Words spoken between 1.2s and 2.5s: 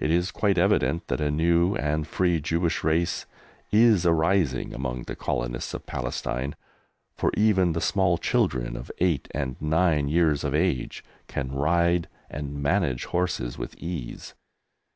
a new and free